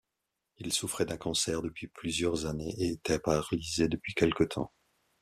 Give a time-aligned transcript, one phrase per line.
[0.57, 4.73] Il souffrait d’un cancer depuis plusieurs années et était paralysé depuis quelque temps.